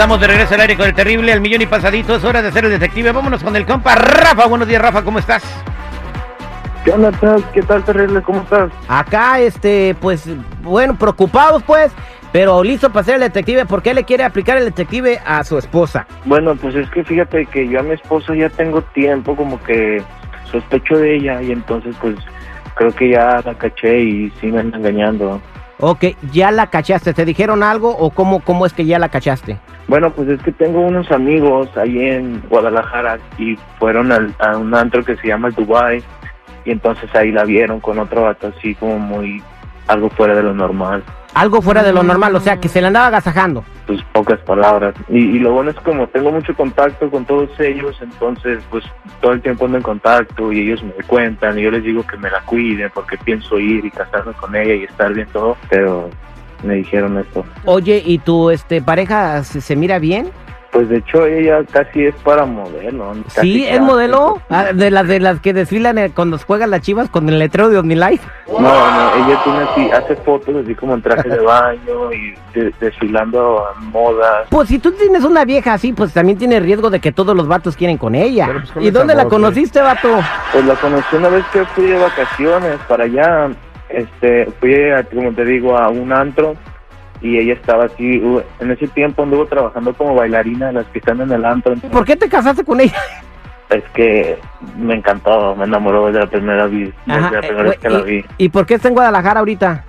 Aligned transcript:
Estamos 0.00 0.18
de 0.18 0.28
regreso 0.28 0.54
al 0.54 0.62
aire 0.62 0.78
con 0.78 0.86
el 0.86 0.94
terrible, 0.94 1.30
el 1.30 1.42
millón 1.42 1.60
y 1.60 1.66
pasadito. 1.66 2.14
Es 2.14 2.24
hora 2.24 2.40
de 2.40 2.50
ser 2.50 2.64
el 2.64 2.70
detective. 2.70 3.12
Vámonos 3.12 3.44
con 3.44 3.54
el 3.54 3.66
compa 3.66 3.96
Rafa. 3.96 4.46
Buenos 4.46 4.66
días, 4.66 4.80
Rafa. 4.80 5.04
¿Cómo 5.04 5.18
estás? 5.18 5.42
¿Qué 6.86 6.90
onda, 6.92 7.12
¿Qué 7.52 7.60
tal, 7.60 7.84
terrible? 7.84 8.22
¿Cómo 8.22 8.40
estás? 8.40 8.70
Acá, 8.88 9.40
este, 9.40 9.94
pues, 10.00 10.26
bueno, 10.62 10.96
preocupados, 10.96 11.62
pues, 11.64 11.92
pero 12.32 12.64
listo 12.64 12.90
para 12.90 13.04
ser 13.04 13.16
el 13.16 13.20
detective. 13.20 13.66
¿Por 13.66 13.82
qué 13.82 13.92
le 13.92 14.04
quiere 14.04 14.24
aplicar 14.24 14.56
el 14.56 14.64
detective 14.64 15.20
a 15.26 15.44
su 15.44 15.58
esposa? 15.58 16.06
Bueno, 16.24 16.56
pues 16.56 16.74
es 16.76 16.88
que 16.88 17.04
fíjate 17.04 17.44
que 17.44 17.68
yo 17.68 17.80
a 17.80 17.82
mi 17.82 17.92
esposa 17.92 18.34
ya 18.34 18.48
tengo 18.48 18.80
tiempo 18.80 19.36
como 19.36 19.62
que 19.62 20.02
sospecho 20.50 20.96
de 20.96 21.16
ella 21.16 21.42
y 21.42 21.52
entonces, 21.52 21.94
pues, 22.00 22.16
creo 22.74 22.90
que 22.92 23.10
ya 23.10 23.42
la 23.44 23.52
caché 23.52 24.00
y 24.00 24.30
sí 24.40 24.46
me 24.46 24.60
anda 24.60 24.78
engañando. 24.78 25.42
Ok, 25.80 26.04
¿ya 26.30 26.50
la 26.50 26.66
cachaste? 26.68 27.14
¿Te 27.14 27.24
dijeron 27.24 27.62
algo 27.62 27.90
o 27.96 28.10
cómo, 28.10 28.40
cómo 28.40 28.66
es 28.66 28.74
que 28.74 28.84
ya 28.84 28.98
la 28.98 29.08
cachaste? 29.08 29.58
Bueno, 29.88 30.10
pues 30.12 30.28
es 30.28 30.42
que 30.42 30.52
tengo 30.52 30.80
unos 30.80 31.10
amigos 31.10 31.68
ahí 31.76 31.98
en 31.98 32.42
Guadalajara 32.50 33.18
y 33.38 33.56
fueron 33.78 34.12
al, 34.12 34.34
a 34.38 34.58
un 34.58 34.74
antro 34.74 35.02
que 35.02 35.16
se 35.16 35.28
llama 35.28 35.50
Dubai 35.50 36.02
y 36.66 36.70
entonces 36.70 37.08
ahí 37.14 37.32
la 37.32 37.44
vieron 37.44 37.80
con 37.80 37.98
otro 37.98 38.22
vato 38.22 38.52
así 38.56 38.74
como 38.74 38.98
muy 38.98 39.42
algo 39.88 40.10
fuera 40.10 40.34
de 40.34 40.42
lo 40.42 40.52
normal. 40.52 41.02
Algo 41.34 41.62
fuera 41.62 41.82
de 41.82 41.92
lo 41.92 42.02
normal, 42.02 42.34
o 42.36 42.40
sea, 42.40 42.58
que 42.58 42.68
se 42.68 42.80
le 42.80 42.88
andaba 42.88 43.06
agasajando. 43.06 43.64
Pues 43.90 44.04
pocas 44.12 44.38
palabras. 44.42 44.94
Y, 45.08 45.40
lo 45.40 45.52
bueno 45.52 45.72
es 45.72 45.76
como 45.78 46.06
tengo 46.06 46.30
mucho 46.30 46.54
contacto 46.54 47.10
con 47.10 47.24
todos 47.24 47.50
ellos, 47.58 47.98
entonces 48.00 48.62
pues 48.70 48.84
todo 49.20 49.32
el 49.32 49.42
tiempo 49.42 49.64
ando 49.64 49.78
en 49.78 49.82
contacto 49.82 50.52
y 50.52 50.60
ellos 50.60 50.80
me 50.84 50.92
cuentan 51.08 51.58
y 51.58 51.62
yo 51.62 51.72
les 51.72 51.82
digo 51.82 52.06
que 52.06 52.16
me 52.16 52.30
la 52.30 52.40
cuiden 52.42 52.88
porque 52.94 53.18
pienso 53.18 53.58
ir 53.58 53.84
y 53.84 53.90
casarme 53.90 54.32
con 54.34 54.54
ella 54.54 54.74
y 54.74 54.84
estar 54.84 55.12
bien 55.12 55.26
todo, 55.32 55.56
pero 55.68 56.08
me 56.62 56.74
dijeron 56.76 57.18
esto. 57.18 57.44
Oye, 57.64 58.00
¿y 58.06 58.18
tu 58.18 58.50
este 58.50 58.80
pareja 58.80 59.42
se 59.42 59.74
mira 59.74 59.98
bien? 59.98 60.30
Pues 60.72 60.88
de 60.88 60.98
hecho 60.98 61.26
ella 61.26 61.64
casi 61.70 62.04
es 62.04 62.14
para 62.16 62.44
modelo. 62.44 63.12
sí, 63.40 63.66
es 63.66 63.80
modelo 63.80 64.40
ah, 64.50 64.66
de 64.72 64.90
las 64.90 65.08
de 65.08 65.18
las 65.18 65.40
que 65.40 65.52
desfilan 65.52 65.98
eh, 65.98 66.12
cuando 66.14 66.38
juegan 66.38 66.70
las 66.70 66.82
chivas 66.82 67.08
con 67.08 67.28
el 67.28 67.40
letrero 67.40 67.70
de 67.70 67.78
OmniLife. 67.78 68.24
No, 68.46 68.60
no, 68.60 69.14
ella 69.16 69.40
tiene 69.42 69.58
así, 69.58 69.90
hace 69.90 70.14
fotos 70.16 70.54
así 70.62 70.74
como 70.76 70.94
en 70.94 71.02
traje 71.02 71.28
de 71.28 71.40
baño 71.40 72.12
y 72.12 72.34
desfilando 72.78 73.66
a 73.66 73.80
modas. 73.80 74.46
Pues 74.48 74.68
si 74.68 74.78
tú 74.78 74.92
tienes 74.92 75.24
una 75.24 75.44
vieja 75.44 75.72
así, 75.74 75.92
pues 75.92 76.12
también 76.12 76.38
tiene 76.38 76.60
riesgo 76.60 76.88
de 76.88 77.00
que 77.00 77.10
todos 77.10 77.36
los 77.36 77.48
vatos 77.48 77.76
quieren 77.76 77.98
con 77.98 78.14
ella. 78.14 78.48
Pues, 78.72 78.86
¿Y 78.86 78.90
dónde 78.92 79.16
la 79.16 79.24
conociste, 79.24 79.80
vato? 79.80 80.20
Pues 80.52 80.64
la 80.64 80.74
conocí 80.76 81.16
una 81.16 81.30
vez 81.30 81.44
que 81.52 81.64
fui 81.66 81.86
de 81.86 81.98
vacaciones 81.98 82.78
para 82.88 83.04
allá. 83.04 83.50
Este, 83.88 84.46
fui, 84.60 84.76
como 85.12 85.32
te 85.32 85.44
digo, 85.44 85.76
a 85.76 85.88
un 85.88 86.12
antro 86.12 86.54
y 87.20 87.38
ella 87.38 87.54
estaba 87.54 87.84
así, 87.84 88.22
en 88.60 88.70
ese 88.70 88.88
tiempo 88.88 89.22
anduvo 89.22 89.46
trabajando 89.46 89.92
como 89.94 90.14
bailarina 90.14 90.68
de 90.68 90.72
las 90.74 90.86
que 90.86 90.98
están 90.98 91.20
en 91.20 91.30
el 91.32 91.44
antro. 91.44 91.74
¿Por 91.76 92.04
qué 92.04 92.16
te 92.16 92.28
casaste 92.28 92.64
con 92.64 92.80
ella? 92.80 92.98
Es 93.68 93.84
que 93.94 94.38
me 94.76 94.94
encantó, 94.94 95.54
me 95.54 95.64
enamoró 95.64 96.06
desde 96.06 96.20
la 96.20 96.26
primera, 96.26 96.66
vez, 96.66 96.92
la 97.06 97.40
primera 97.40 97.62
vez 97.62 97.78
que 97.78 97.88
la 97.88 98.00
vi. 98.00 98.24
¿Y 98.38 98.48
por 98.48 98.66
qué 98.66 98.74
está 98.74 98.88
en 98.88 98.94
Guadalajara 98.94 99.40
ahorita? 99.40 99.84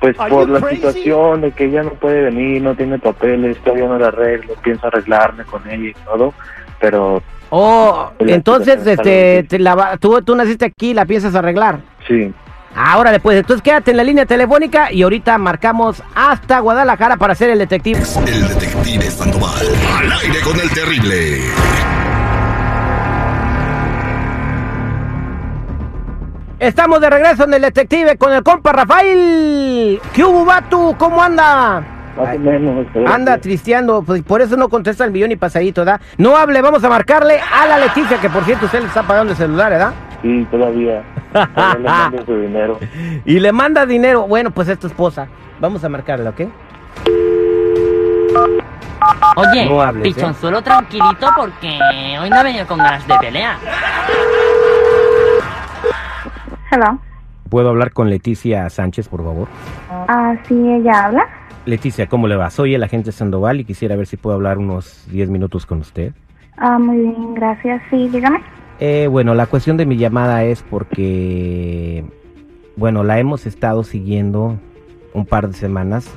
Pues 0.00 0.16
por 0.16 0.48
la 0.48 0.60
situación 0.70 1.40
de 1.40 1.52
que 1.52 1.64
ella 1.64 1.82
no 1.82 1.90
puede 1.90 2.22
venir, 2.22 2.62
no 2.62 2.74
tiene 2.74 2.98
papeles, 2.98 3.58
todavía 3.58 3.88
no 3.88 3.98
la 3.98 4.08
arreglo, 4.08 4.54
pienso 4.62 4.86
arreglarme 4.86 5.44
con 5.44 5.68
ella 5.68 5.88
y 5.88 5.94
todo, 6.04 6.32
pero... 6.80 7.22
Oh, 7.50 8.10
entonces 8.18 8.84
este, 8.86 9.44
te 9.44 9.58
la, 9.58 9.96
tú, 9.98 10.20
tú 10.22 10.34
naciste 10.34 10.64
aquí 10.64 10.90
y 10.90 10.94
la 10.94 11.06
piensas 11.06 11.34
arreglar. 11.34 11.78
Sí. 12.08 12.32
Ahora 12.78 13.10
después, 13.10 13.38
entonces 13.38 13.62
quédate 13.62 13.92
en 13.92 13.96
la 13.96 14.04
línea 14.04 14.26
telefónica 14.26 14.92
y 14.92 15.02
ahorita 15.02 15.38
marcamos 15.38 16.02
hasta 16.14 16.58
Guadalajara 16.60 17.16
para 17.16 17.34
ser 17.34 17.48
el 17.48 17.58
detective. 17.58 18.02
El 18.26 18.48
detective 18.48 19.10
Sandoval, 19.10 19.66
al 19.98 20.12
aire 20.12 20.40
con 20.42 20.60
el 20.60 20.68
terrible. 20.68 21.40
Estamos 26.58 27.00
de 27.00 27.08
regreso 27.08 27.44
en 27.44 27.54
el 27.54 27.62
detective 27.62 28.18
con 28.18 28.34
el 28.34 28.42
compa 28.42 28.72
Rafael. 28.72 29.98
¿Qué 30.12 30.22
hubo, 30.22 30.44
Batu? 30.44 30.96
¿Cómo 30.98 31.22
anda? 31.22 31.82
Más 32.18 32.34
o 32.34 32.38
menos. 32.38 32.86
Anda 33.06 33.38
tristeando, 33.38 34.02
pues 34.02 34.22
por 34.22 34.42
eso 34.42 34.56
no 34.58 34.68
contesta 34.68 35.04
el 35.06 35.12
millón 35.12 35.32
y 35.32 35.36
pasadito, 35.36 35.80
¿verdad? 35.80 36.00
No 36.18 36.36
hable, 36.36 36.60
vamos 36.60 36.84
a 36.84 36.90
marcarle 36.90 37.40
a 37.40 37.66
la 37.66 37.78
Leticia, 37.78 38.20
que 38.20 38.28
por 38.28 38.44
cierto 38.44 38.66
usted 38.66 38.80
le 38.80 38.86
está 38.86 39.02
pagando 39.02 39.32
el 39.32 39.38
celular, 39.38 39.70
¿verdad? 39.70 39.92
Sí, 40.22 40.46
todavía. 40.50 41.02
le 42.12 42.24
su 42.24 42.36
dinero. 42.40 42.78
Y 43.24 43.38
le 43.40 43.52
manda 43.52 43.86
dinero. 43.86 44.26
Bueno, 44.26 44.50
pues 44.50 44.68
es 44.68 44.78
tu 44.78 44.86
esposa. 44.86 45.28
Vamos 45.60 45.82
a 45.84 45.88
marcarla, 45.88 46.30
¿ok? 46.30 46.40
Oye, 49.36 49.66
no 49.66 49.84
¿eh? 49.84 50.02
pichonzuelo 50.02 50.62
tranquilito 50.62 51.28
porque 51.36 51.78
hoy 52.20 52.30
no 52.30 52.36
ha 52.36 52.42
venido 52.42 52.66
con 52.66 52.78
ganas 52.78 53.06
de 53.06 53.14
pelea. 53.18 53.58
Hello. 56.70 56.98
¿Puedo 57.48 57.68
hablar 57.68 57.92
con 57.92 58.10
Leticia 58.10 58.68
Sánchez, 58.70 59.08
por 59.08 59.22
favor? 59.22 59.48
Ah, 59.90 60.34
sí, 60.48 60.54
ella 60.54 61.06
habla. 61.06 61.28
Leticia, 61.64 62.08
¿cómo 62.08 62.26
le 62.28 62.36
va? 62.36 62.50
Soy 62.50 62.74
el 62.74 62.82
agente 62.82 63.12
Sandoval 63.12 63.60
y 63.60 63.64
quisiera 63.64 63.96
ver 63.96 64.06
si 64.06 64.16
puedo 64.16 64.34
hablar 64.36 64.58
unos 64.58 65.06
10 65.10 65.30
minutos 65.30 65.66
con 65.66 65.78
usted. 65.78 66.12
Ah, 66.56 66.78
muy 66.78 66.98
bien, 66.98 67.34
gracias. 67.34 67.82
Sí, 67.90 68.08
dígame. 68.08 68.40
Eh, 68.78 69.08
bueno, 69.10 69.34
la 69.34 69.46
cuestión 69.46 69.76
de 69.76 69.86
mi 69.86 69.96
llamada 69.96 70.44
es 70.44 70.62
porque, 70.62 72.04
bueno, 72.76 73.04
la 73.04 73.18
hemos 73.18 73.46
estado 73.46 73.84
siguiendo 73.84 74.58
un 75.14 75.24
par 75.24 75.48
de 75.48 75.54
semanas 75.54 76.10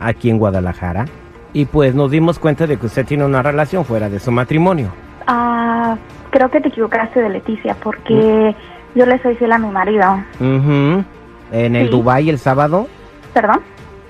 aquí 0.00 0.30
en 0.30 0.38
Guadalajara 0.38 1.04
y 1.52 1.66
pues 1.66 1.94
nos 1.94 2.10
dimos 2.10 2.38
cuenta 2.38 2.66
de 2.66 2.78
que 2.78 2.86
usted 2.86 3.04
tiene 3.04 3.24
una 3.24 3.42
relación 3.42 3.84
fuera 3.84 4.08
de 4.08 4.18
su 4.18 4.32
matrimonio. 4.32 4.90
Ah, 5.26 5.96
creo 6.30 6.50
que 6.50 6.60
te 6.60 6.68
equivocaste 6.68 7.20
de 7.20 7.28
Leticia 7.28 7.76
porque 7.82 8.14
mm. 8.14 8.98
yo 8.98 9.06
le 9.06 9.20
soy 9.22 9.36
fiel 9.36 9.52
a 9.52 9.58
mi 9.58 9.68
marido. 9.68 10.22
¿En 10.40 11.76
el 11.76 11.90
Dubai 11.90 12.30
el 12.30 12.38
sábado? 12.38 12.88
¿Perdón? 13.34 13.60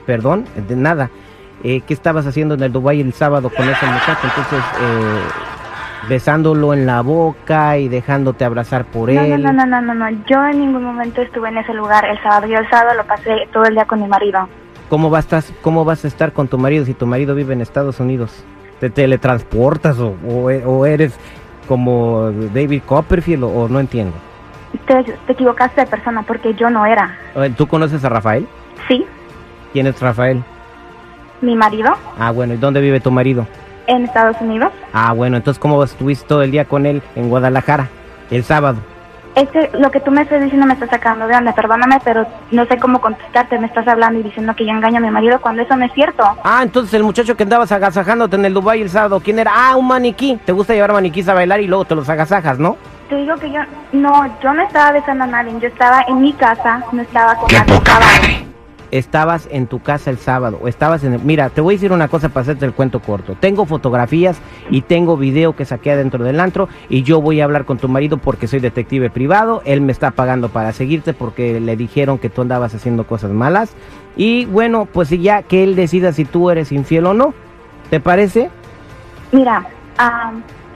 Perdón, 0.06 0.44
de 0.68 0.76
nada. 0.76 1.10
Eh, 1.64 1.80
¿Qué 1.86 1.94
estabas 1.94 2.26
haciendo 2.26 2.54
en 2.54 2.62
el 2.62 2.72
Dubai 2.72 3.00
el 3.00 3.12
sábado 3.12 3.50
con 3.50 3.68
ese 3.68 3.86
muchacho? 3.86 4.20
Entonces, 4.24 4.64
eh, 4.80 5.51
besándolo 6.08 6.74
en 6.74 6.86
la 6.86 7.00
boca 7.00 7.78
y 7.78 7.88
dejándote 7.88 8.44
abrazar 8.44 8.84
por 8.84 9.10
él. 9.10 9.42
No, 9.42 9.52
no, 9.52 9.66
no, 9.66 9.80
no, 9.80 9.94
no, 9.94 10.10
yo 10.26 10.44
en 10.46 10.60
ningún 10.60 10.84
momento 10.84 11.22
estuve 11.22 11.48
en 11.48 11.58
ese 11.58 11.72
lugar 11.74 12.04
el 12.04 12.20
sábado. 12.22 12.46
Yo 12.46 12.58
el 12.58 12.68
sábado 12.68 12.96
lo 12.96 13.04
pasé 13.04 13.48
todo 13.52 13.64
el 13.64 13.74
día 13.74 13.84
con 13.84 14.00
mi 14.00 14.08
marido. 14.08 14.48
¿Cómo 14.88 15.08
vas, 15.10 15.26
cómo 15.62 15.84
vas 15.84 16.04
a 16.04 16.08
estar 16.08 16.32
con 16.32 16.48
tu 16.48 16.58
marido 16.58 16.84
si 16.84 16.94
tu 16.94 17.06
marido 17.06 17.34
vive 17.34 17.54
en 17.54 17.60
Estados 17.60 17.98
Unidos? 18.00 18.44
¿Te 18.78 18.90
teletransportas 18.90 19.98
o, 19.98 20.16
o, 20.26 20.86
eres 20.86 21.14
como 21.68 22.30
David 22.52 22.82
Copperfield 22.84 23.44
o, 23.44 23.68
no 23.68 23.80
entiendo? 23.80 24.14
Te, 24.86 25.04
te 25.04 25.32
equivocaste 25.32 25.82
de 25.82 25.86
persona 25.86 26.22
porque 26.22 26.54
yo 26.54 26.68
no 26.68 26.84
era. 26.84 27.16
¿Tú 27.56 27.66
conoces 27.68 28.04
a 28.04 28.08
Rafael? 28.08 28.46
Sí. 28.88 29.06
¿Quién 29.72 29.86
es 29.86 29.98
Rafael? 30.00 30.42
Mi 31.40 31.56
marido. 31.56 31.92
Ah, 32.18 32.30
bueno, 32.30 32.54
¿y 32.54 32.56
dónde 32.56 32.80
vive 32.80 33.00
tu 33.00 33.10
marido? 33.10 33.46
En 33.86 34.04
Estados 34.04 34.36
Unidos. 34.40 34.72
Ah, 34.92 35.12
bueno, 35.12 35.36
entonces 35.36 35.60
¿cómo 35.60 35.82
estuviste 35.82 36.26
todo 36.26 36.42
el 36.42 36.50
día 36.50 36.64
con 36.64 36.86
él 36.86 37.02
en 37.16 37.28
Guadalajara, 37.28 37.88
el 38.30 38.44
sábado? 38.44 38.78
Es 39.34 39.48
que 39.48 39.70
lo 39.78 39.90
que 39.90 40.00
tú 40.00 40.10
me 40.10 40.22
estás 40.22 40.42
diciendo 40.42 40.66
me 40.66 40.74
está 40.74 40.86
sacando 40.88 41.26
de 41.26 41.34
onda, 41.34 41.54
perdóname, 41.54 41.98
pero 42.04 42.26
no 42.50 42.66
sé 42.66 42.76
cómo 42.76 43.00
contestarte. 43.00 43.58
Me 43.58 43.66
estás 43.66 43.88
hablando 43.88 44.20
y 44.20 44.22
diciendo 44.22 44.54
que 44.54 44.66
yo 44.66 44.72
engaño 44.72 44.98
a 44.98 45.00
mi 45.00 45.10
marido 45.10 45.40
cuando 45.40 45.62
eso 45.62 45.74
no 45.74 45.86
es 45.86 45.92
cierto. 45.94 46.22
Ah, 46.44 46.60
entonces 46.62 46.92
el 46.94 47.02
muchacho 47.02 47.34
que 47.34 47.44
andabas 47.44 47.72
agasajándote 47.72 48.36
en 48.36 48.44
el 48.44 48.52
Dubai 48.52 48.82
el 48.82 48.90
sábado, 48.90 49.20
¿quién 49.20 49.38
era? 49.38 49.52
Ah, 49.54 49.76
un 49.76 49.88
maniquí. 49.88 50.38
Te 50.44 50.52
gusta 50.52 50.74
llevar 50.74 50.92
maniquís 50.92 51.28
a 51.28 51.34
bailar 51.34 51.62
y 51.62 51.66
luego 51.66 51.86
te 51.86 51.94
los 51.94 52.10
agasajas, 52.10 52.58
¿no? 52.58 52.76
Te 53.08 53.16
digo 53.16 53.34
que 53.36 53.50
yo, 53.50 53.60
no, 53.92 54.26
yo 54.42 54.52
no 54.52 54.62
estaba 54.62 54.92
besando 54.92 55.24
a 55.24 55.28
nadie. 55.28 55.58
Yo 55.60 55.68
estaba 55.68 56.04
en 56.08 56.20
mi 56.20 56.34
casa, 56.34 56.84
no 56.92 57.00
estaba 57.00 57.34
con 57.36 57.48
nadie 57.50 58.51
estabas 58.92 59.48
en 59.50 59.66
tu 59.66 59.80
casa 59.80 60.10
el 60.10 60.18
sábado 60.18 60.60
o 60.62 60.68
estabas 60.68 61.02
en... 61.02 61.18
Mira, 61.26 61.50
te 61.50 61.60
voy 61.60 61.74
a 61.74 61.76
decir 61.76 61.92
una 61.92 62.08
cosa 62.08 62.28
para 62.28 62.42
hacerte 62.42 62.66
el 62.66 62.74
cuento 62.74 63.00
corto. 63.00 63.34
Tengo 63.40 63.66
fotografías 63.66 64.40
y 64.70 64.82
tengo 64.82 65.16
video 65.16 65.56
que 65.56 65.64
saqué 65.64 65.90
adentro 65.90 66.22
del 66.22 66.38
antro 66.38 66.68
y 66.88 67.02
yo 67.02 67.20
voy 67.20 67.40
a 67.40 67.44
hablar 67.44 67.64
con 67.64 67.78
tu 67.78 67.88
marido 67.88 68.18
porque 68.18 68.46
soy 68.46 68.60
detective 68.60 69.10
privado. 69.10 69.62
Él 69.64 69.80
me 69.80 69.92
está 69.92 70.12
pagando 70.12 70.50
para 70.50 70.72
seguirte 70.72 71.14
porque 71.14 71.58
le 71.58 71.74
dijeron 71.76 72.18
que 72.18 72.28
tú 72.28 72.42
andabas 72.42 72.74
haciendo 72.74 73.06
cosas 73.06 73.30
malas. 73.30 73.74
Y 74.14 74.44
bueno, 74.44 74.86
pues 74.86 75.08
ya 75.08 75.42
que 75.42 75.64
él 75.64 75.74
decida 75.74 76.12
si 76.12 76.26
tú 76.26 76.50
eres 76.50 76.70
infiel 76.70 77.06
o 77.06 77.14
no. 77.14 77.34
¿Te 77.88 77.98
parece? 77.98 78.50
Mira, 79.32 79.66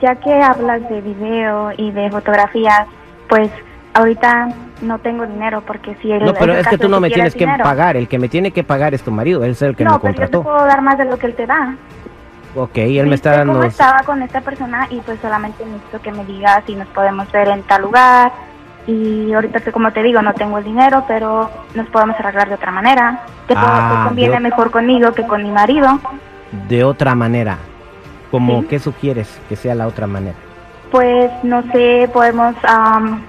ya 0.01 0.15
que 0.15 0.33
hablas 0.41 0.87
de 0.89 1.01
video 1.01 1.71
y 1.77 1.91
de 1.91 2.09
fotografías, 2.09 2.87
pues 3.29 3.51
ahorita 3.93 4.49
no 4.81 4.99
tengo 4.99 5.25
dinero 5.25 5.61
porque 5.65 5.95
si 6.01 6.11
él... 6.11 6.23
No, 6.23 6.33
pero 6.33 6.53
es 6.53 6.67
que 6.67 6.77
tú 6.77 6.89
no 6.89 6.99
me 6.99 7.09
tienes 7.09 7.35
que 7.35 7.47
pagar, 7.47 7.97
el 7.97 8.07
que 8.07 8.19
me 8.19 8.29
tiene 8.29 8.51
que 8.51 8.63
pagar 8.63 8.93
es 8.93 9.03
tu 9.03 9.11
marido, 9.11 9.43
él 9.43 9.51
es 9.51 9.61
el 9.61 9.75
que 9.75 9.83
me 9.83 9.91
contrató. 9.91 10.09
No, 10.09 10.15
pero 10.15 10.31
yo 10.31 10.39
te 10.39 10.43
puedo 10.43 10.65
dar 10.65 10.81
más 10.81 10.97
de 10.97 11.05
lo 11.05 11.17
que 11.17 11.27
él 11.27 11.35
te 11.35 11.45
da. 11.45 11.75
Ok, 12.55 12.77
él 12.77 13.07
me 13.07 13.15
está 13.15 13.37
dando... 13.37 13.61
estaba 13.63 13.99
con 14.03 14.21
esta 14.21 14.41
persona 14.41 14.87
y 14.89 14.99
pues 15.01 15.19
solamente 15.19 15.65
necesito 15.65 16.01
que 16.01 16.11
me 16.11 16.25
digas 16.25 16.63
si 16.65 16.75
nos 16.75 16.87
podemos 16.87 17.31
ver 17.31 17.49
en 17.49 17.61
tal 17.63 17.83
lugar 17.83 18.31
y 18.87 19.33
ahorita 19.33 19.59
como 19.71 19.91
te 19.91 20.01
digo 20.01 20.21
no 20.21 20.33
tengo 20.33 20.57
el 20.57 20.63
dinero 20.63 21.03
pero 21.07 21.51
nos 21.75 21.87
podemos 21.89 22.17
arreglar 22.19 22.49
de 22.49 22.55
otra 22.55 22.71
manera. 22.71 23.21
Te, 23.47 23.53
ah, 23.55 24.05
conviene 24.07 24.39
mejor 24.39 24.71
conmigo 24.71 25.13
que 25.13 25.27
con 25.27 25.43
mi 25.43 25.51
marido. 25.51 25.99
De 26.67 26.83
otra 26.83 27.13
manera. 27.13 27.57
Como, 28.31 28.61
Sí. 28.61 28.67
¿qué 28.67 28.79
sugieres 28.79 29.39
que 29.47 29.55
sea 29.55 29.75
la 29.75 29.87
otra 29.87 30.07
manera? 30.07 30.35
Pues 30.91 31.31
no 31.43 31.61
sé, 31.71 32.09
podemos 32.11 32.55
am, 32.63 33.21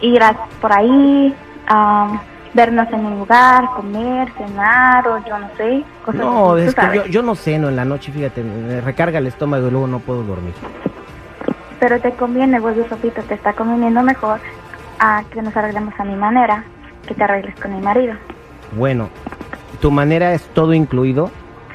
ir 0.00 0.22
a- 0.22 0.36
por 0.60 0.72
ahí, 0.72 1.34
am, 1.66 2.18
vernos 2.54 2.88
en 2.92 3.04
un 3.04 3.18
lugar, 3.18 3.64
comer, 3.76 4.28
cenar 4.36 5.06
o 5.08 5.18
yo 5.26 5.38
no 5.38 5.48
sé, 5.56 5.84
cosas 6.04 6.20
No, 6.20 6.56
es 6.56 6.74
que 6.74 6.94
yo, 6.94 7.04
yo 7.06 7.22
no 7.22 7.34
ceno 7.34 7.68
en 7.68 7.76
la 7.76 7.84
noche, 7.84 8.10
fíjate, 8.10 8.42
me 8.42 8.80
recarga 8.80 9.18
el 9.18 9.26
estómago 9.26 9.68
y 9.68 9.70
luego 9.70 9.86
no 9.86 9.98
puedo 10.00 10.22
dormir. 10.22 10.54
Pero 11.80 12.00
te 12.00 12.12
conviene, 12.12 12.58
vos, 12.58 12.74
Sofito, 12.88 13.22
te 13.22 13.34
está 13.34 13.52
conveniendo 13.52 14.02
mejor 14.02 14.40
a 14.98 15.22
que 15.30 15.42
nos 15.42 15.56
arreglemos 15.56 15.94
a 15.98 16.04
mi 16.04 16.16
manera, 16.16 16.64
que 17.06 17.14
te 17.14 17.22
arregles 17.22 17.54
con 17.60 17.74
mi 17.74 17.80
marido. 17.80 18.14
Bueno, 18.72 19.08
¿tu 19.80 19.90
manera 19.90 20.32
es 20.34 20.42
todo 20.54 20.72
incluido? 20.74 21.30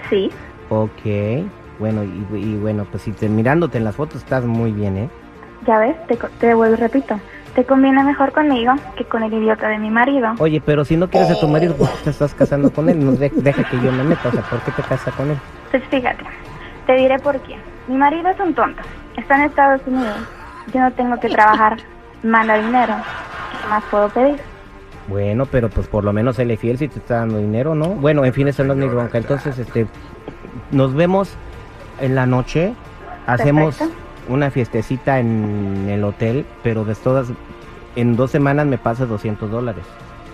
Sí, 0.10 0.30
Ok, 0.70 1.46
bueno, 1.80 2.04
y, 2.04 2.26
y 2.36 2.56
bueno, 2.58 2.86
pues 2.90 3.04
si 3.04 3.12
te, 3.12 3.30
mirándote 3.30 3.78
en 3.78 3.84
las 3.84 3.96
fotos 3.96 4.18
estás 4.24 4.44
muy 4.44 4.72
bien, 4.72 4.98
¿eh? 4.98 5.10
ya 5.68 5.78
ves, 5.80 5.96
te, 6.08 6.18
te 6.40 6.54
vuelvo 6.54 6.76
repito, 6.78 7.16
te 7.56 7.66
conviene 7.66 8.04
mejor 8.04 8.32
conmigo 8.32 8.74
que 8.96 9.06
con 9.06 9.24
el 9.24 9.34
idiota 9.34 9.68
de 9.68 9.78
mi 9.78 9.90
marido. 9.90 10.34
Oye, 10.40 10.62
pero 10.66 10.84
si 10.86 10.98
no 10.98 11.10
quieres 11.10 11.30
a 11.32 11.40
tu 11.40 11.48
marido, 11.48 11.76
¿por 11.76 11.88
qué 11.90 11.98
te 12.06 12.10
estás 12.10 12.34
casando 12.34 12.72
con 12.72 12.90
él? 12.90 13.04
No 13.04 13.12
de- 13.12 13.30
deja 13.30 13.64
que 13.70 13.80
yo 13.80 13.92
me 13.92 14.04
meta, 14.04 14.30
o 14.30 14.32
sea, 14.32 14.42
¿por 14.44 14.60
qué 14.62 14.72
te 14.72 14.82
casas 14.82 15.14
con 15.16 15.30
él? 15.30 15.38
Pues 15.72 15.84
fíjate, 15.90 16.24
te 16.88 16.94
diré 16.94 17.20
por 17.20 17.40
qué. 17.42 17.56
Mi 17.88 17.96
marido 17.96 18.28
es 18.30 18.40
un 18.40 18.54
tonto, 18.54 18.82
está 19.18 19.36
en 19.36 19.42
Estados 19.44 19.82
Unidos, 19.86 20.18
yo 20.74 20.80
no 20.82 20.92
tengo 20.94 21.20
que 21.20 21.30
trabajar, 21.30 21.78
manda 22.24 22.56
dinero, 22.56 22.96
¿qué 23.62 23.68
más 23.70 23.84
puedo 23.92 24.10
pedir? 24.10 24.40
Bueno, 25.08 25.46
pero 25.46 25.70
pues 25.70 25.88
por 25.88 26.04
lo 26.06 26.14
menos 26.14 26.40
él 26.40 26.58
fiel 26.58 26.78
si 26.78 26.88
te 26.88 27.00
está 27.00 27.18
dando 27.18 27.38
dinero, 27.38 27.76
¿no? 27.76 27.90
Bueno, 27.90 28.24
en 28.24 28.34
fin, 28.34 28.48
eso 28.48 28.64
no 28.64 28.74
es 28.74 28.80
mi 28.80 28.88
bronca. 28.88 29.18
Entonces, 29.18 29.60
este, 29.60 29.86
nos 30.72 30.94
vemos 30.96 31.36
en 32.00 32.16
la 32.16 32.26
noche, 32.26 32.74
hacemos 33.28 33.76
Perfecto. 33.78 34.03
Una 34.30 34.52
fiestecita 34.52 35.20
en 35.20 35.88
el 35.90 36.04
hotel, 36.04 36.46
pero 36.64 36.86
de 36.86 36.96
todas, 36.96 37.28
en 37.96 38.16
dos 38.16 38.32
semanas 38.32 38.66
me 38.66 38.78
pasas 38.78 39.08
200 39.10 39.50
dólares. 39.50 39.84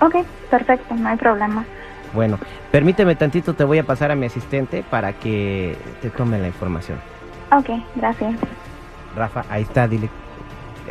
Ok, 0.02 0.16
perfecto, 0.50 0.96
no 0.96 1.10
hay 1.10 1.18
problema. 1.18 1.66
Bueno, 2.14 2.40
permíteme 2.72 3.16
tantito, 3.16 3.54
te 3.54 3.64
voy 3.64 3.78
a 3.80 3.84
pasar 3.84 4.12
a 4.12 4.16
mi 4.16 4.26
asistente 4.26 4.84
para 4.90 5.14
que 5.14 5.76
te 6.02 6.10
tome 6.10 6.40
la 6.40 6.48
información. 6.48 6.98
Ok, 7.52 7.70
gracias. 7.96 8.34
Rafa, 9.16 9.44
ahí 9.50 9.64
está, 9.64 9.88
dile. 9.88 10.10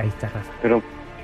Ahí 0.01 0.09
está, 0.09 0.29
Rafa. 0.29 0.51
Pero, 0.63 0.83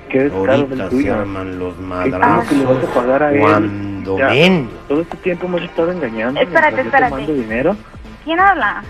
¿qué 0.08 0.20
del 0.20 0.32
Ahorita 0.32 0.90
se 0.90 1.10
arman 1.10 1.58
los 1.58 1.74
¿Qué 1.74 1.82
es 1.82 1.86
lo 1.86 2.02
que 2.02 2.08
le 2.10 2.16
madrazos 2.16 2.64
vas 2.82 2.84
a 2.90 2.94
pagar 2.94 3.22
a 3.22 3.32
él? 3.32 3.40
cuando 3.40 4.18
Ya, 4.18 4.26
ven. 4.28 4.68
Todo 4.88 5.00
este 5.02 5.16
tiempo 5.18 5.46
hemos 5.46 5.62
estado 5.62 5.92
engañando. 5.92 6.40
Espérate, 6.40 6.76
mientras 6.76 6.76
yo 6.76 6.76
te 6.76 6.82
espérate. 6.88 7.10
mando 7.14 7.32
dinero. 7.34 7.76
¿Quién 8.24 8.40
habla? 8.40 8.82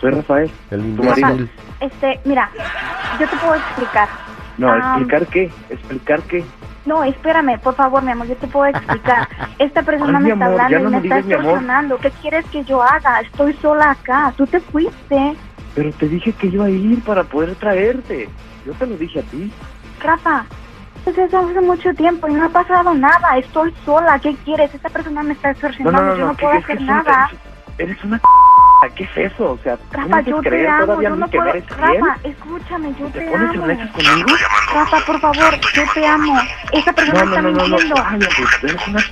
Soy 0.00 0.10
Rafael. 0.10 0.50
El 0.70 0.96
Tu 0.96 1.02
marido. 1.02 1.28
imbécil. 1.30 1.50
Este, 1.80 2.20
mira, 2.24 2.50
yo 3.20 3.28
te 3.28 3.36
puedo 3.36 3.54
explicar. 3.54 4.08
No. 4.58 4.74
¿explicar 4.76 5.26
qué? 5.26 5.50
¿Explicar 5.70 6.22
qué? 6.24 6.44
No, 6.86 7.02
espérame, 7.04 7.58
por 7.60 7.74
favor, 7.74 8.02
mi 8.02 8.12
amor, 8.12 8.28
yo 8.28 8.36
te 8.36 8.46
puedo 8.46 8.66
explicar. 8.66 9.28
Esta 9.58 9.82
persona 9.82 10.18
Ay, 10.18 10.24
me 10.24 10.32
está 10.32 10.44
amor, 10.46 10.60
hablando 10.60 10.70
ya 10.72 10.78
y 10.80 10.82
no 10.84 10.90
me 10.90 11.00
me 11.00 11.06
está 11.08 11.18
extorsionando. 11.18 11.98
¿Qué 11.98 12.10
quieres 12.22 12.44
que 12.46 12.64
yo 12.64 12.82
haga? 12.82 13.20
Estoy 13.20 13.52
sola 13.54 13.90
acá. 13.90 14.32
Tú 14.36 14.46
te 14.46 14.60
fuiste. 14.60 15.34
Pero 15.74 15.92
te 15.92 16.08
dije 16.08 16.32
que 16.32 16.46
iba 16.46 16.66
a 16.66 16.70
ir 16.70 17.02
para 17.04 17.24
poder 17.24 17.54
traerte. 17.56 18.28
Yo 18.64 18.72
te 18.74 18.86
lo 18.86 18.96
dije 18.96 19.18
a 19.20 19.22
ti. 19.24 19.52
Rafa, 20.00 20.46
pues 21.04 21.18
eso 21.18 21.38
hace 21.38 21.60
mucho 21.60 21.92
tiempo 21.94 22.28
y 22.28 22.32
no 22.34 22.46
ha 22.46 22.48
pasado 22.48 22.94
nada. 22.94 23.36
Estoy 23.36 23.74
sola. 23.84 24.18
¿Qué 24.20 24.34
quieres? 24.44 24.72
Esta 24.74 24.88
persona 24.88 25.22
me 25.22 25.32
está 25.34 25.48
No, 25.48 25.52
extorsionando. 25.52 26.00
no, 26.02 26.06
no, 26.08 26.14
yo 26.16 26.20
no. 26.20 26.26
no 26.32 26.36
¿qué- 26.36 26.46
puedo 26.46 26.58
hacer 26.58 26.78
una- 26.78 26.96
nada. 27.02 27.28
Eres, 27.78 27.98
eres 27.98 28.04
¿Qué 28.90 29.04
es 29.04 29.32
eso? 29.32 29.52
O 29.52 29.58
sea, 29.58 29.76
¿tú 29.76 29.84
Rafa, 29.92 30.16
me 30.16 30.24
yo 30.24 30.40
te 30.40 30.48
creer 30.48 30.68
amo. 30.68 31.02
Yo 31.02 31.16
no 31.16 31.28
que 31.28 31.38
puedo. 31.38 31.52
me? 31.54 31.60
Rafa, 31.60 32.18
escúchame, 32.24 32.94
yo 32.94 33.06
¿Te 33.06 33.20
te 33.20 33.26
pones 33.30 33.50
amo. 33.50 33.92
conmigo? 33.92 34.28
Rafa, 34.74 35.00
por 35.06 35.20
favor, 35.20 35.54
yo 35.74 35.82
te 35.94 36.06
amo. 36.06 36.40
Esa 36.72 36.92
persona 36.92 37.24
No, 37.24 37.30
está 37.30 37.42
no, 37.42 37.50
no, 37.50 37.56
no, 37.58 37.68
no. 37.68 37.76
mintiendo. 37.76 37.94
Cállate, 38.02 38.66
eres 38.66 38.88
una 38.88 39.04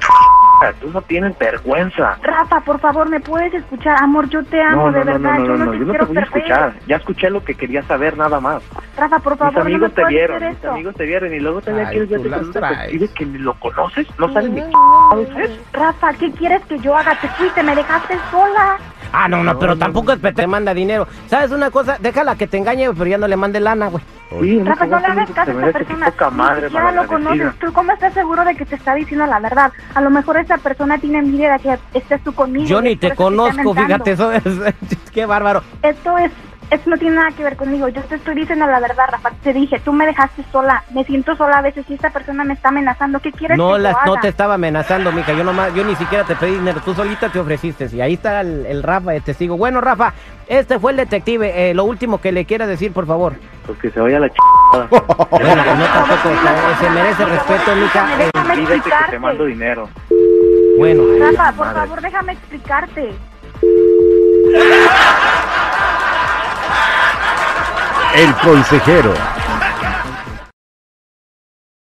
Tú 0.81 0.89
no 0.91 1.03
tienes 1.03 1.37
vergüenza. 1.39 2.17
Rafa, 2.23 2.61
por 2.61 2.81
favor, 2.81 3.09
¿me 3.11 3.21
puedes 3.21 3.53
escuchar? 3.53 3.97
Amor, 4.03 4.29
yo 4.31 4.43
te 4.45 4.63
amo, 4.63 4.87
No, 4.91 4.93
de 4.93 5.05
no, 5.05 5.05
no, 5.05 5.13
verdad. 5.13 5.39
no, 5.39 5.45
yo 5.47 5.53
no, 5.53 5.59
no, 5.59 5.65
no, 5.67 5.73
te 5.73 5.79
yo 5.79 5.85
no 5.85 5.93
te 5.93 6.05
voy 6.05 6.17
a 6.17 6.21
escuchar. 6.23 6.75
Ya 6.87 6.97
escuché 6.97 7.29
lo 7.29 7.45
que 7.45 7.55
quería 7.55 7.83
saber, 7.83 8.17
nada 8.17 8.41
más. 8.41 8.63
Rafa, 8.97 9.19
por 9.19 9.33
Mis 9.33 9.39
favor, 9.41 9.55
no 9.59 9.65
me 9.65 9.71
amigos 9.73 9.95
te 9.95 10.01
puedes 10.03 10.09
vieron, 10.17 10.41
mis 10.43 10.51
esto. 10.53 10.71
amigos 10.71 10.95
te 10.95 11.05
vieron 11.05 11.35
y 11.35 11.41
luego 11.41 11.59
Ay, 11.67 11.75
quieres 11.91 12.09
con 12.09 13.15
que 13.15 13.27
ni 13.27 13.39
lo 13.39 13.55
conoces, 13.55 14.07
no 14.19 14.33
sabes 14.33 14.51
ni 14.51 14.63
qué 14.63 15.43
es. 15.43 15.73
Rafa, 15.73 16.13
¿qué 16.15 16.31
quieres 16.33 16.65
que 16.67 16.79
yo 16.79 16.97
haga? 16.97 17.15
Te 17.17 17.29
fuiste, 17.31 17.63
me 17.63 17.75
dejaste 17.75 18.17
sola. 18.31 18.79
Ah, 19.17 19.29
no, 19.29 19.45
no, 19.45 19.53
No, 19.53 19.59
pero 19.61 19.75
no, 19.75 19.79
tampoco 19.79 20.13
es 20.13 20.19
que 20.19 20.33
te 20.33 20.47
manda 20.47 20.75
dinero. 20.75 21.07
¿Sabes 21.29 21.53
una 21.53 21.71
cosa? 21.71 21.97
Déjala 22.01 22.37
que 22.37 22.49
te 22.49 22.59
engañe, 22.59 22.93
pero 22.93 23.07
ya 23.07 23.19
no 23.19 23.29
le 23.29 23.37
mande 23.37 23.61
lana, 23.61 23.89
güey. 23.89 24.03
Sí, 24.41 24.61
Rafa, 24.65 24.87
no 24.87 24.99
le 24.99 25.07
hagas 25.07 25.31
caso 25.31 25.51
a 25.57 25.67
esta 25.67 25.79
persona. 25.79 26.31
madre, 26.31 26.69
siquiera 26.69 26.93
lo 26.93 27.07
conoces. 27.07 27.55
¿Tú 27.61 27.73
cómo 27.73 27.93
estás 27.93 28.13
seguro 28.15 28.45
de 28.45 28.57
que 28.57 28.67
te 28.67 28.75
está 28.75 28.95
diciendo 28.95 29.27
la 29.27 29.39
verdad? 29.39 29.73
A 29.95 30.01
lo 30.01 30.11
mejor 30.11 30.39
esa 30.39 30.59
persona 30.59 30.99
tiene 30.99 31.19
envidia 31.19 31.53
de 31.53 31.59
que 31.61 31.79
estés 31.95 32.23
tú 32.25 32.35
conmigo. 32.35 32.67
Yo 32.67 32.83
ni 32.83 32.97
te 32.97 33.15
conozco, 33.15 33.75
fíjate, 33.75 34.13
eso 34.13 34.33
es... 34.33 34.43
Qué 35.13 35.27
bárbaro. 35.27 35.63
Esto 35.83 36.19
es... 36.19 36.33
Esto 36.71 36.91
no 36.91 36.97
tiene 36.97 37.17
nada 37.17 37.31
que 37.37 37.45
ver 37.45 37.57
conmigo. 37.57 37.89
Yo 37.89 38.03
te 38.03 38.17
estoy 38.17 38.35
diciendo 38.35 38.67
la 38.67 38.81
verdad, 38.81 39.05
Rafa. 39.11 39.31
Te 39.43 39.53
dije, 39.53 39.79
tú 39.81 39.93
me 39.93 40.07
dejaste 40.07 40.43
sola. 40.51 40.83
Me 40.91 41.05
siento 41.05 41.37
sola 41.37 41.59
a 41.59 41.63
veces 41.63 41.85
y 41.89 41.95
esta 41.95 42.11
persona 42.11 42.43
me 42.45 42.55
está 42.55 42.71
amenazando. 42.71 43.21
¿Qué 43.21 43.31
quieres 43.33 43.57
No, 43.59 43.75
que 43.75 43.81
las, 43.81 43.93
yo 43.93 43.99
haga? 43.99 44.07
no 44.07 44.17
te 44.21 44.29
estaba 44.29 44.55
amenazando, 44.55 45.13
mija. 45.13 45.33
Yo 45.33 45.45
nomás, 45.45 45.73
yo 45.75 45.85
ni 45.85 45.95
siquiera 45.97 46.25
te 46.25 46.35
pedí 46.37 46.53
dinero. 46.53 46.81
Tú 46.85 46.95
solita 46.95 47.29
te 47.29 47.39
ofreciste. 47.39 47.89
Y 47.93 48.01
ahí 48.01 48.15
está 48.15 48.41
el, 48.41 48.67
el 48.67 48.83
Rafa, 48.83 49.15
el 49.15 49.23
testigo. 49.23 49.57
Bueno, 49.57 49.81
Rafa, 49.81 50.13
este 50.49 50.79
fue 50.79 50.93
el 50.93 50.97
detective. 50.97 51.71
Eh, 51.71 51.75
lo 51.75 51.85
último 51.85 52.21
que 52.21 52.33
le 52.33 52.45
quiera 52.45 52.67
decir, 52.67 52.93
por 52.93 53.07
favor. 53.07 53.35
Pues 53.67 53.79
que 53.79 53.91
se 53.91 54.01
vaya 54.01 54.19
la 54.19 54.29
ch... 54.29 54.35
Bueno, 54.75 55.63
pues 55.65 55.79
no 55.79 55.85
tampoco 55.87 56.29
se 56.81 56.91
merece 56.91 57.25
respeto, 57.25 57.77
mija. 57.77 58.07
Déjame, 58.35 58.81
que 58.81 58.91
te 59.11 59.19
mando 59.19 59.45
dinero. 59.45 59.89
bueno, 60.79 61.03
Rafa, 61.21 61.53
por 61.53 61.67
madre. 61.67 61.81
favor, 61.81 62.01
déjame 62.01 62.33
explicarte. 62.33 63.15
El 68.15 68.33
consejero 68.37 69.13